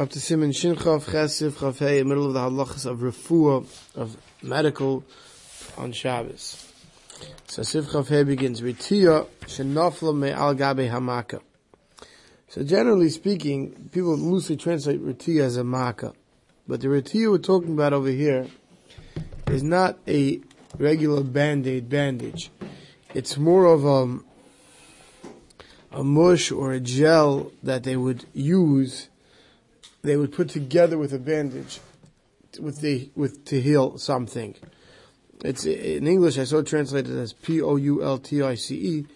[0.00, 5.04] up to Simon Shinchav Chesiv Chav Hey, middle of the halachas of refuah, of medical
[5.76, 6.72] on Shabbos.
[7.46, 11.42] So Siv Chav Hey begins, Ritiya Shenofla Me Al Gabe Hamaka.
[12.48, 16.14] So generally speaking, people loosely translate Ritiya as a Maka.
[16.66, 18.46] But the Ritiya we're talking about over here
[19.48, 20.40] is not a
[20.78, 22.50] regular band-aid bandage.
[23.12, 24.20] It's more of a,
[25.92, 29.10] a mush or a gel that they would use
[30.02, 31.80] they would put together with a bandage
[32.58, 34.54] with the with to heal something.
[35.44, 36.38] It's in English.
[36.38, 39.06] I saw it translated as P O U L T I C E,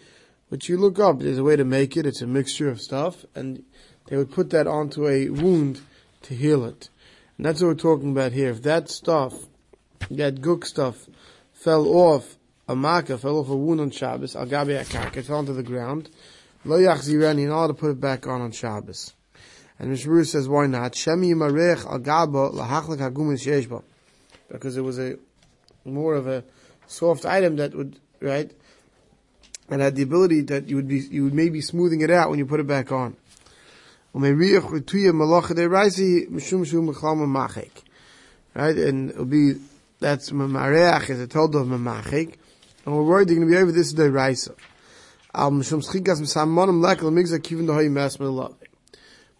[0.48, 1.19] which you look up.
[1.19, 2.06] There's a way to make it.
[2.06, 3.65] It's a mixture of stuff, and
[4.06, 5.80] they would put that onto a wound
[6.23, 6.89] to heal it.
[7.37, 8.51] And that's what we're talking about here.
[8.51, 9.34] If that stuff,
[10.11, 11.09] that gook stuff,
[11.53, 12.37] fell off
[12.69, 16.09] a makkah, fell off a wound on Shabbos, al gabi it fell onto the ground.
[16.64, 19.12] Lo yachzirani, you're not to put it back on on Shabbos.
[19.78, 20.92] And Mishmur says, why not?
[24.48, 25.19] Because it was a,
[25.84, 26.44] more of a
[26.86, 28.52] soft item that would, right?
[29.69, 32.39] And had the ability that you would be, you would maybe smoothing it out when
[32.39, 33.17] you put it back on.
[38.55, 38.77] Right?
[38.77, 39.55] And it'll be,
[39.98, 42.34] that's mamareach, as a told of mamachik.
[42.84, 44.55] And we're worried they're going to be over this day raisa.
[45.34, 48.55] Al mishum schikas misamonim lekel migza kivin dohoy mes love.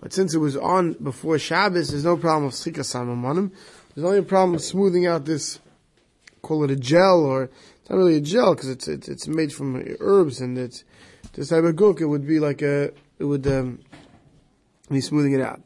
[0.05, 3.50] But since it was on before Shabbos, there's no problem of schika samamanim.
[3.94, 5.61] There's only a problem of smoothing out this,
[6.42, 9.50] call it a gel, or it's not really a gel because it's, it's, it's made
[9.50, 10.84] from herbs and it's
[11.33, 12.02] this type of gook.
[12.02, 13.78] It would be like a it would um,
[14.91, 15.62] be smoothing it out.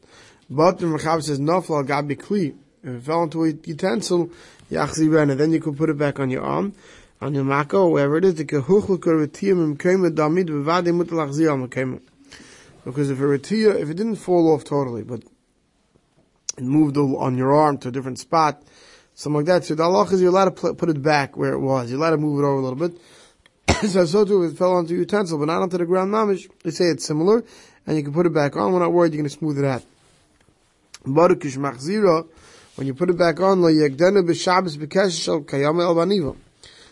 [0.49, 2.55] But the Mechaber says nafla gabi kli.
[2.81, 4.29] If it fell into a utensil,
[4.71, 6.75] yachzi rena, then you could put it back on your arm,
[7.19, 8.35] on your mako, wherever it is.
[8.35, 11.99] The kehuchlu koritiyim imkema damid bevadi mutalachzi al mekema.
[12.85, 15.23] Because if a if it didn't fall off totally, but
[16.57, 18.63] it moved on your arm to a different spot,
[19.15, 21.59] something like that, so the halach is you're allowed to put it back where it
[21.59, 21.89] was.
[21.89, 22.99] You're allowed to move it over a little bit.
[23.89, 26.71] so so too, if it fell onto utensil, but not onto the ground mamish, they
[26.71, 27.43] say it's similar,
[27.85, 28.71] and you can put it back on.
[28.73, 29.83] We're not worried you're going to smooth it out.
[31.05, 32.27] Barukish machzira,
[32.75, 33.61] when you put it back on,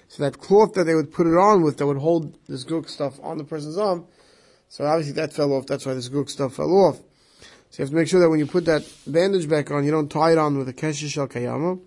[0.09, 2.89] So that cloth that they would put it on with, that would hold this gook
[2.89, 4.05] stuff on the person's arm,
[4.69, 5.65] so obviously that fell off.
[5.65, 6.97] That's why this gook stuff fell off.
[7.69, 9.91] So you have to make sure that when you put that bandage back on, you
[9.91, 11.79] don't tie it on with a keshish al kayama,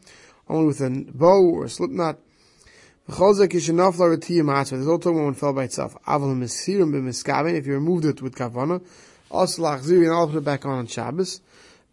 [0.48, 2.18] only with a bow or a slip knot.
[3.06, 5.96] There's all about when it fell by itself.
[6.06, 8.84] If you removed it with kavana,
[9.30, 11.40] also lachzir, and I'll put it back on on Shabbos.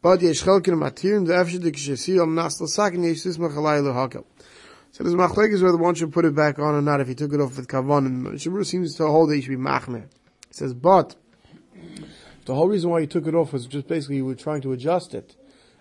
[0.02, 4.26] But yesh chelkin matirim, the efshid the kishasir am nasl sakin yesh sis machalai lehakel.
[4.92, 7.16] So there's machlek is whether one should put it back on or not if he
[7.16, 8.06] took it off with kavan.
[8.06, 10.08] And Shabru seems to hold that he should be machmeh
[10.50, 11.16] says, but
[12.46, 14.72] the whole reason why you took it off was just basically you were trying to
[14.72, 15.35] adjust it.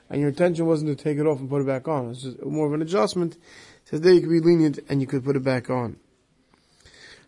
[0.09, 2.11] And your intention wasn't to take it off and put it back on.
[2.11, 3.35] It's just more of an adjustment.
[3.35, 3.41] It
[3.85, 5.99] says there you could be lenient and you could put it back on.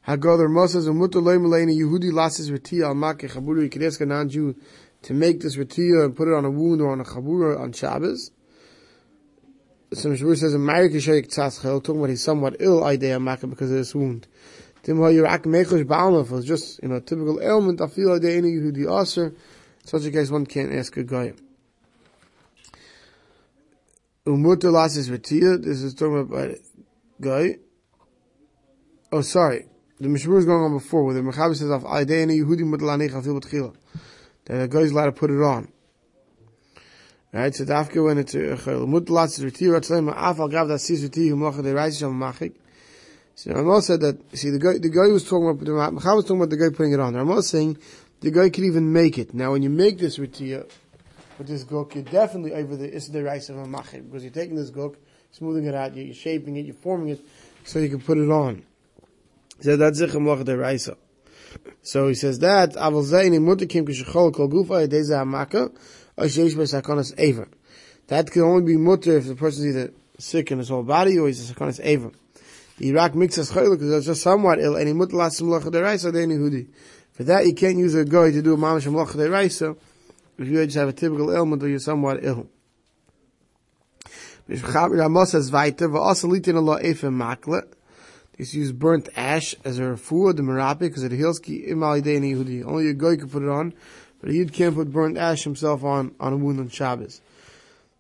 [0.07, 3.63] Hagadar Moses umutu leimelena Yehudi lasis retiya al makeh chabura.
[3.63, 4.55] You could ask a non-Jew
[5.03, 7.73] to make this retiya and put it on a wound or on a chabura on
[7.73, 8.31] Shabbos.
[9.93, 10.53] So Mishmur says.
[11.83, 14.27] Talking about he's somewhat ill idea makeh because of this wound.
[14.83, 19.03] Tim Yirak Mechosh Ba'almaf was just, you know, typical ailment, I feel like any Yehudi
[19.03, 19.35] Aser.
[19.85, 21.33] Such a case one can't ask a guy.
[24.27, 26.51] Umutu Lasis Vatiya, this is talking about
[27.21, 27.57] guy.
[29.11, 29.67] Oh, sorry.
[30.01, 33.41] The Mishmur is going on before, where the Mechaber says, Af Aidei Yehudi Mutalanech Afil
[33.41, 33.75] B'tchila.
[34.45, 35.73] That a guy is allowed to put it on.
[37.31, 38.85] Right, so dafka when it's a chayil.
[38.85, 42.19] Uh, Mut latzis v'tiyur atzleim af al gav da sis v'tiyur mlacha de reis sham
[42.19, 42.55] machik.
[43.39, 46.39] So Ramah said that, see, the guy, the guy was talking about, the was talking
[46.39, 47.15] about the guy putting it on.
[47.15, 47.79] Ramah saying,
[48.19, 49.33] the guy could even make it.
[49.33, 50.69] Now, when you make this ritiyah,
[51.39, 54.57] with this gok, you're definitely over the Isda rice of a machir, because you're taking
[54.57, 54.97] this gok,
[55.31, 57.21] smoothing it out, you're shaping it, you're forming it,
[57.63, 58.65] so you can put it on.
[59.61, 60.97] So that's zichem lach de raisa.
[61.83, 65.71] So he says that, aval zayni mutikim kishachol kol gufa yedeze hamaka,
[66.17, 67.47] asheish besakonas ever.
[68.09, 71.17] That can only be mutter if the person is either sick in his whole body
[71.21, 72.11] or he's a sakonas ever.
[72.79, 76.27] The Iraq mixes chaylik because it's just somewhat ill, and he mutlas melacha deraisa de
[76.27, 76.69] Yehudi.
[77.13, 79.77] For that, you can't use a goy to do a mamash melacha deraisa
[80.39, 82.49] if you just have a typical ailment or you're somewhat ill.
[84.47, 84.63] This
[88.55, 92.65] use burnt ash as a refuah, the merapi, because it heals ki imal Yehudi.
[92.65, 93.75] Only a goy can put it on,
[94.21, 97.21] but a Yid can't put burnt ash himself on, on a wound on Shabbos.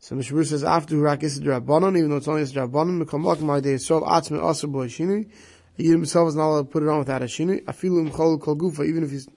[0.00, 3.60] So Mishmur says after Hurak is Rabbanon, even though it's only is Rabbanon, Mekamok my
[3.60, 5.28] day Yisrael Atzme Aser Bo Shini.
[5.76, 7.64] He himself is not allowed to put it on without a Shini.
[7.64, 9.28] Afilu Mchol Kol Gufa, even if he's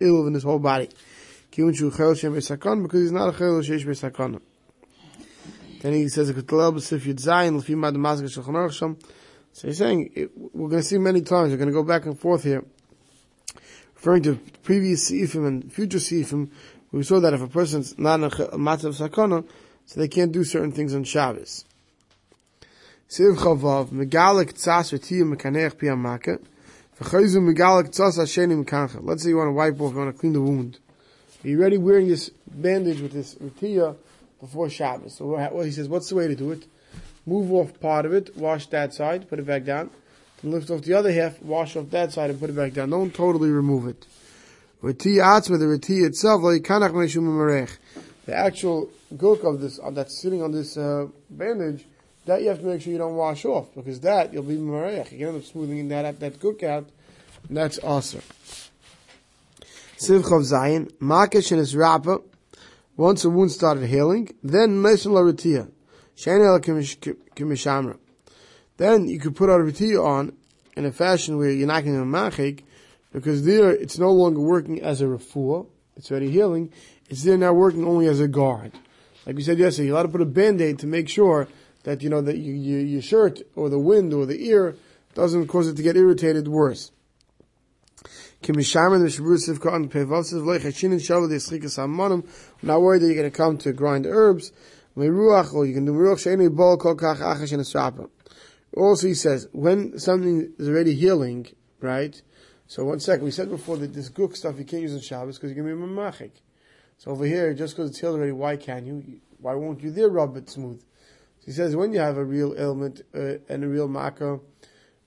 [0.00, 0.88] ill in his whole body.
[1.50, 4.40] because he's not a chayil sheish besakana.
[5.80, 6.42] Then he says, "If you
[7.14, 8.96] zayin l'fi mad mazga shulchan sham."
[9.52, 11.50] So he's saying it, we're going to see many times.
[11.50, 12.64] We're going to go back and forth here,
[13.94, 16.50] referring to previous seifim and future seifim.
[16.92, 19.46] We saw that if a person's not a matzav sakana,
[19.86, 21.64] so they can't do certain things on Shabbos.
[23.08, 24.92] Siv chavav megalik tzas.
[26.98, 28.98] V'chayzu megalik tzas hasheni mekancha.
[29.00, 30.78] Let's say you want to wipe off, you want to clean the wound.
[31.44, 33.96] Are you already wearing this bandage with this v'tiyah
[34.40, 35.14] before Shabbos?
[35.14, 36.66] So what he says, what's the way to do it?
[37.24, 39.90] Move off part of it, wash that side, put it back down.
[40.42, 42.90] Then lift off the other half, wash off that side and put it back down.
[42.90, 44.04] Don't totally remove it.
[44.82, 47.78] V'tiyah atzma, the v'tiyah itself, marech.
[48.26, 51.86] The actual guk of this, that's sitting on this uh, bandage,
[52.26, 55.16] that you have to make sure you don't wash off, because that, you'll be marech.
[55.16, 56.88] You end up smoothing that, that guk out,
[57.48, 58.22] and that's awesome.
[59.96, 62.18] Sivchov Zayin, Makish and his rapper,
[62.96, 65.70] once the wound started healing, then Meson La Ratiya,
[66.16, 66.58] Shanel
[67.36, 67.96] Kimishamra.
[68.76, 70.36] Then you could put a Ratiya on
[70.76, 72.64] in a fashion where you're not going to machik,
[73.12, 76.72] because there it's no longer working as a refuah, it's already healing,
[77.08, 78.72] it's there now working only as a guard.
[79.24, 81.48] Like we said yesterday, you ought to put a band-aid to make sure
[81.82, 84.76] that, you know, that you, you, your shirt or the wind or the ear
[85.14, 86.90] doesn't cause it to get irritated worse.
[88.42, 88.58] Not
[92.82, 94.52] worried that you're going to come to grind herbs.
[94.94, 95.92] You can do
[98.74, 101.46] Also, he says, when something is already healing,
[101.80, 102.22] right?
[102.66, 105.38] So one second, we said before that this guk stuff you can't use on Shabbos
[105.38, 106.32] because you're going to be a mamachik.
[106.98, 109.20] So over here, just because it's healed already, why can you?
[109.38, 110.80] Why won't you there rub it smooth?
[110.80, 114.40] So he says, when you have a real ailment uh, and a real makkah,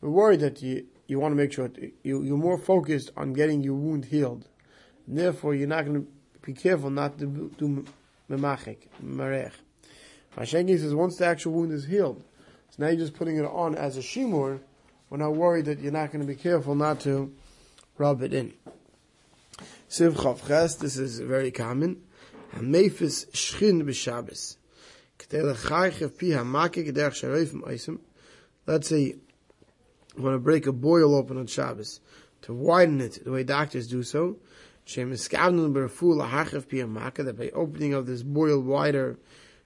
[0.02, 1.72] we're worried that you, you want to make sure
[2.04, 4.48] you, you're more focused on getting your wound healed.
[5.08, 6.08] And therefore, you're not going to
[6.46, 7.86] be careful not to do
[8.30, 9.54] memachik, marech.
[10.38, 12.24] Hashengi says once the actual wound is healed,
[12.70, 14.60] so now you're just putting it on as a shimur.
[15.10, 17.34] We're not worried that you're not going to be careful not to
[17.98, 18.54] rub it in.
[19.90, 22.04] Siv Chavches, this is very common.
[22.54, 24.58] Hamefis Shchin b'Shabbos.
[28.68, 29.20] Let's say you
[30.24, 32.02] want to break a boil open on Shabbos
[32.44, 34.38] to widen it the way doctors do so.
[34.86, 37.26] Shem iskavnun b'refu l'hach of pi hamake.
[37.26, 39.18] That by opening of this boil wider,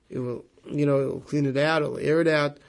[0.10, 2.60] it will, you know, it will clean it out, it will air it out,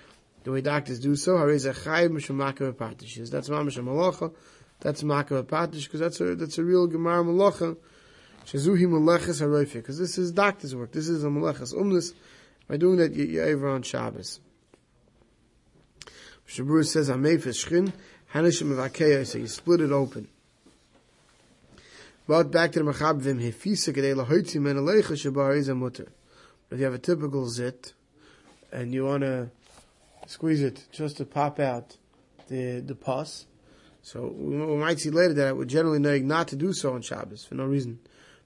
[0.42, 1.36] the way doctors do so.
[1.36, 3.30] A chayim mishemakah apartishis?
[3.30, 4.34] That's mamash malacha.
[4.81, 7.76] That's makav patish because that's a that's a real gemara malacha.
[8.47, 10.93] Shazuhi maleches haroife because this is doctor's work.
[10.93, 12.12] This is a maleches umnus.
[12.69, 14.41] By doing that, you're over on Shabbos.
[16.49, 17.93] Shabur says, "Amei feshchin
[18.32, 20.29] hanishim avakeya." So you split it open.
[22.26, 26.09] But back to the Machabvim, hefisa kedei lahoitzi men alecha shabar is mutter.
[26.71, 27.93] If you have a typical zit,
[28.73, 29.50] and you want to
[30.26, 31.97] squeeze it just to pop out
[32.49, 33.47] the the pus,
[34.04, 37.00] so we might see later that I would generally know not to do so on
[37.00, 38.00] Shabbos for no reason.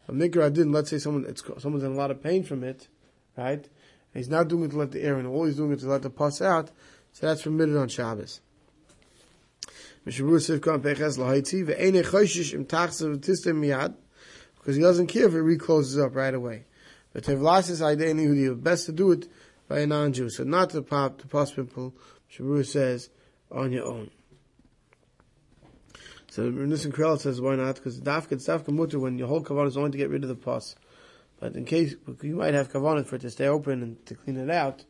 [0.07, 0.71] But Mikra didn't.
[0.71, 2.87] Let's say someone it's, someone's in a lot of pain from it,
[3.37, 3.59] right?
[3.59, 3.69] And
[4.15, 5.27] he's not doing it to let the air in.
[5.27, 6.71] All he's doing it to let the pus out.
[7.13, 8.41] So that's permitted on Shabbos.
[10.05, 10.19] Because
[14.77, 16.67] he doesn't care if it recloses up right away.
[17.13, 19.27] But Tevlasis best to do it
[19.67, 20.31] by a non-Jew.
[20.31, 21.97] So not to pop the pus pimple,
[22.33, 23.11] Shabur says,
[23.51, 24.13] on your own.
[26.39, 27.75] So Nissen Krell says, why not?
[27.75, 30.29] Because dafka, it's dafka mutter when your whole kavanah is only to get rid of
[30.29, 30.77] the pus.
[31.41, 34.37] But in case, you might have kavanah for it to stay open and to clean
[34.37, 34.85] it out,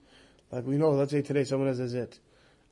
[0.53, 2.21] like we know, let's say today someone has a zit,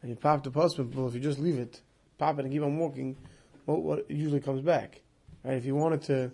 [0.02, 1.80] and you pop the pus well, if you just leave it,
[2.18, 3.16] pop it and keep on walking,
[3.64, 5.00] what, what usually comes back,
[5.42, 5.56] right?
[5.56, 6.30] If you want it to,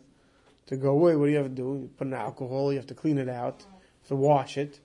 [0.67, 1.63] to go away, what do you have to do?
[1.63, 4.81] You put in alcohol, you have to clean it out, you have to wash it.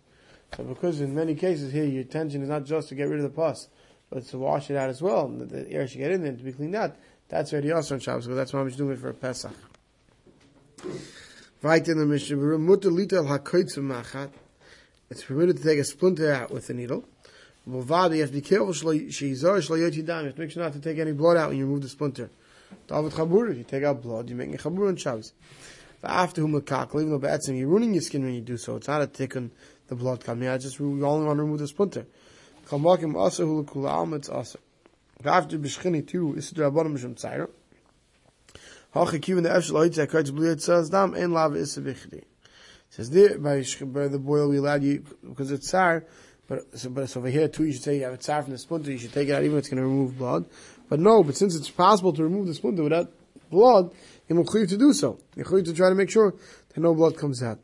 [0.55, 3.23] So because in many cases here, your intention is not just to get rid of
[3.23, 3.67] the pus,
[4.11, 6.43] but to wash it out as well, and the air should get in there to
[6.43, 6.95] be cleaned out.
[7.29, 9.51] That's already also on Shabbos, because that's why I'm doing it for a Pesach.
[11.61, 12.37] Right in the Mishnah.
[15.09, 17.05] It's permitted to take a splinter out with a needle.
[17.65, 18.73] But you have to be careful.
[18.93, 21.89] You have to make sure not to take any blood out when you remove the
[21.89, 22.29] splinter.
[22.89, 25.33] If you take out blood, you're making a chabur on Shabbos.
[26.03, 28.75] After whom kakal, even though ba'atzim, you're ruining your skin when you do so.
[28.77, 29.51] It's not a tick on
[29.87, 30.61] the blood coming out.
[30.61, 32.05] Just you only want to remove the splinter.
[32.67, 34.59] Kamakim asa hulakula almetz asa.
[35.25, 36.69] After is the
[39.41, 42.23] the dam.
[42.89, 43.61] Says there by,
[44.07, 46.05] the boil we allowed you because it's tsar,
[46.47, 48.53] but so, but so over here too you should say you have a tsar from
[48.53, 50.45] the splinter, you should take it out even it's going to remove blood.
[50.89, 53.11] But no, but since it's possible to remove the splinter without
[53.49, 53.93] blood,
[54.27, 55.19] you're clear to do so.
[55.35, 56.33] You're clear to try to make sure
[56.75, 57.59] and no blood comes out.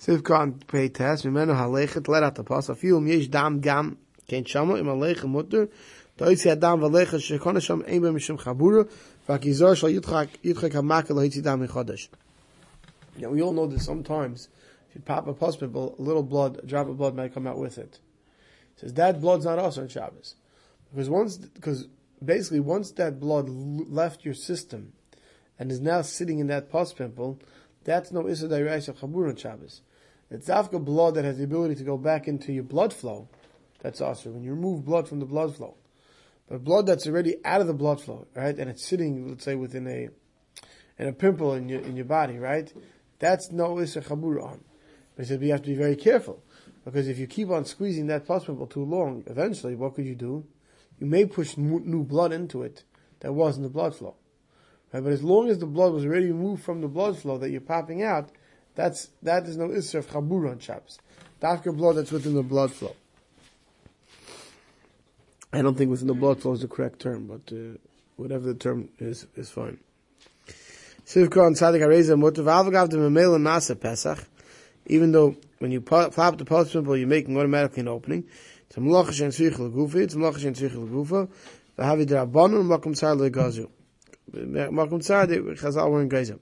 [0.00, 3.96] Sivka on pay test, let out the pus, a few yesh dam gam,
[4.28, 4.86] kein shama, im
[5.30, 5.68] mutter,
[13.16, 14.48] Now we all know that sometimes,
[14.88, 17.58] if you pop a pimple, a little blood, a drop of blood might come out
[17.58, 17.98] with it.
[18.76, 20.34] It says that blood's not also on Shabbos.
[20.90, 21.88] Because once, because
[22.24, 24.92] basically once that blood left your system,
[25.58, 27.40] and is now sitting in that pus pimple,
[27.84, 29.82] that's no Issa Dairaisa Chabur on Shabbos.
[30.30, 33.28] It's Afka blood that has the ability to go back into your blood flow.
[33.80, 35.74] That's also when you remove blood from the blood flow.
[36.48, 39.54] But blood that's already out of the blood flow, right, and it's sitting, let's say,
[39.54, 40.08] within a
[40.98, 42.72] in a pimple in your in your body, right?
[43.18, 44.64] That's no Issa Chabur on.
[45.16, 46.42] But he said you have to be very careful.
[46.84, 50.14] Because if you keep on squeezing that pus pimple too long, eventually what could you
[50.14, 50.46] do?
[50.98, 52.84] You may push new blood into it
[53.20, 54.14] that was in the blood flow.
[54.92, 55.02] Right?
[55.02, 57.60] But as long as the blood was already removed from the blood flow that you're
[57.60, 58.30] popping out,
[58.74, 60.98] that's that is no isser of chabur Shabbos.
[61.42, 62.94] Dafka blood that's within the blood flow.
[65.52, 67.78] I don't think within the blood flow is the correct term, but uh,
[68.16, 69.78] whatever the term is is fine.
[71.06, 74.24] Avagav the Nasa Pesach.
[74.86, 78.24] Even though when you flap the post pimple, you're making automatically an opening.
[78.66, 79.96] It's a malachish and tzrich legufa.
[79.96, 81.28] It's a malachish and tzrich legufa.
[81.78, 83.70] V'havi derabanu makom tzar legazu.
[84.30, 86.38] Makom tzar de chazal were in geyser.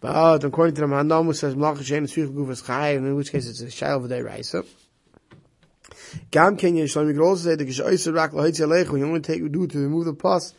[0.00, 3.48] But according to the Mahanamu says malachish and tzrich legufa is chai, in which case
[3.48, 4.64] it's a shayel v'day raisa.
[6.30, 8.92] gam ken ye shlo mi groze ze de ge rak ze rakle hoyt ze lege
[8.92, 10.54] un take do to remove the pus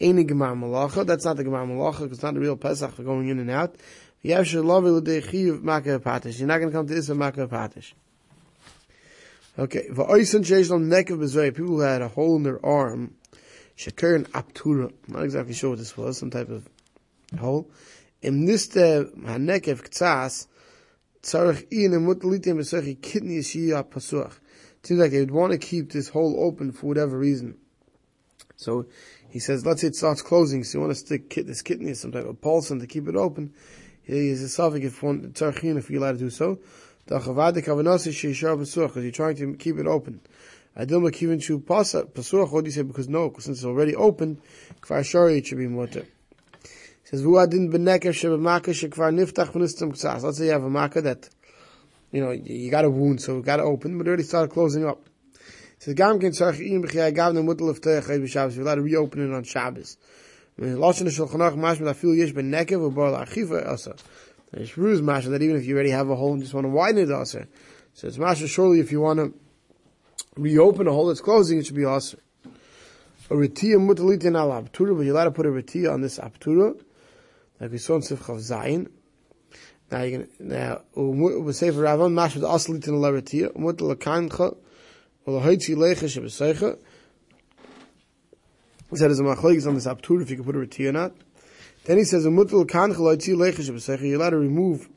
[0.00, 3.28] ene gema malacha that's not the gema malacha it's not the real pesach for going
[3.28, 3.74] in and out.
[4.20, 6.38] You have should love the de make a patish.
[6.38, 7.92] You're not going to come to this and make a patish.
[9.58, 13.14] Okay for eisen jason neck of his people had a hole in their arm
[13.74, 16.68] she turn up to not exactly sure what this was some type of
[17.38, 17.70] hole.
[18.22, 20.48] Im niste ha neck of tsas
[21.22, 24.32] tsarach in a mutlitim besach kidney she a pasuch
[24.88, 27.58] Seems like they would want to keep this hole open for whatever reason.
[28.56, 28.86] So
[29.28, 32.10] he says, let's say it starts closing, so you want to stick this kidney some
[32.10, 33.52] type of pulse and to keep it open.
[34.02, 36.58] He is a suffix if one if you're allowed to do so.
[37.04, 40.22] Because you're trying to keep it open.
[40.74, 42.50] i Adil makivin shu pasuach.
[42.50, 42.80] What do you say?
[42.80, 44.40] Because no, since it's already open,
[44.80, 46.06] kvar shari it should be mutter.
[47.04, 47.26] Says.
[47.26, 47.52] Let's
[50.38, 51.28] say you have a makkah that
[52.12, 54.50] you know you got a wound, so it got to open, but it already started
[54.52, 55.08] closing up.
[55.78, 58.54] Says gam ken tzarch in b'chiyah gav ne mutter leftech b'Shabbos.
[58.54, 59.96] You're allowed to reopen it on Shabbos.
[60.58, 63.94] Lashon Shulchan Aruch mashma that feel yesh ben nekev u'bar la'achiva asa.
[64.50, 66.70] There's Ru's masha that even if you already have a hole and just want to
[66.70, 67.46] widen it asa.
[67.94, 69.34] So it's masha surely if you want to
[70.36, 72.16] reopen a hole that's closing, it should be asa.
[73.30, 76.80] A retiya mutalitin al aptura, but you're allowed to put a retiya on this aptura,
[77.60, 78.88] like we saw in Sifchav Zayin.
[79.90, 84.54] Now you can now we say for Ravan masha the aslitin al retiya mutal kancha
[85.24, 86.78] or the haitzi lecha shebeseicha
[88.90, 90.92] he said, "Is a machlekes on this aptur if you can put a reti or
[90.92, 91.12] not."
[91.84, 94.88] Then he says, "A mutal kan chaloitzi lechish b'secher." You're allowed to remove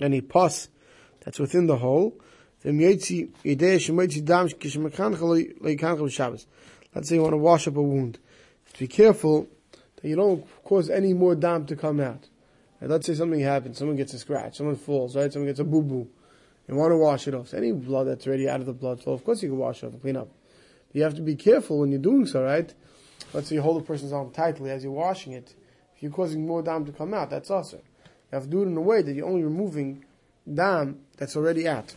[0.00, 0.68] any pus
[1.24, 2.14] that's within the hole.
[2.64, 3.22] Let's say you
[7.22, 8.18] want to wash up a wound.
[8.78, 9.48] Be careful
[9.96, 12.28] that you don't cause any more dam to come out.
[12.82, 15.32] Right, let's say something happens, someone gets a scratch, someone falls, right?
[15.32, 16.08] Someone gets a boo boo.
[16.68, 17.48] You want to wash it off.
[17.48, 19.84] So any blood that's already out of the blood flow, of course you can wash
[19.84, 20.28] it off and clean up.
[20.88, 22.74] But you have to be careful when you're doing so, right?
[23.32, 25.54] let's say you hold a person's arm tightly as you're washing it,
[25.94, 27.76] if you're causing more dam to come out, that's also.
[27.76, 30.04] You have to do it in a way that you're only removing
[30.52, 31.94] dam that's already out.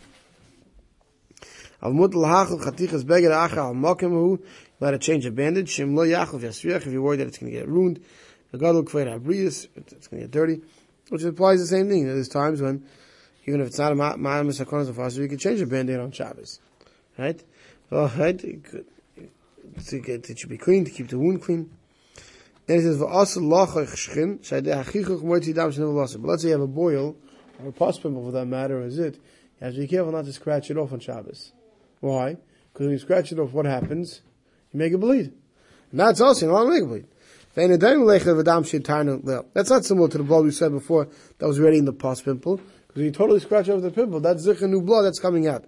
[1.81, 1.93] Al
[4.79, 5.79] let it change a bandage.
[5.79, 8.03] if you're worried that it's going to get ruined.
[8.53, 10.61] It's going to get dirty.
[11.09, 12.07] Which implies the same thing.
[12.07, 12.85] There's times when,
[13.45, 16.59] even if it's not a ma'am of us, you can change a bandage on Shabbos.
[17.17, 17.43] Right?
[17.89, 18.43] Well, right?
[19.87, 21.69] to get it should be clean to keep the wound clean.
[22.65, 26.53] Then it says v'asel lachach shchin shadei hachichuch moitzi dam shnevel But let's say you
[26.53, 27.15] have a boil
[27.61, 29.15] or a pus pimple for that matter, is it?
[29.15, 31.51] You have to be careful not to scratch it off on Shabbos.
[31.99, 32.37] Why?
[32.73, 34.21] Because when you scratch it off, what happens?
[34.73, 35.33] You make it bleed.
[35.91, 37.05] And that's also not make it bleed.
[37.55, 37.69] That's
[39.69, 41.07] not similar to the blood we said before
[41.37, 42.57] that was already in the pus pimple.
[42.57, 45.63] Because when you totally scratch over the pimple, that's zikha new blood that's coming out.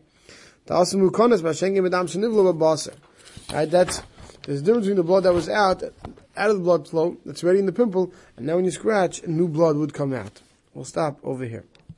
[3.54, 3.72] Right?
[3.72, 4.02] That's
[4.48, 7.44] there's a difference between the blood that was out, out of the blood flow, that's
[7.44, 10.42] already in the pimple, and now when you scratch, new blood would come out.
[10.74, 11.66] We'll stop over here.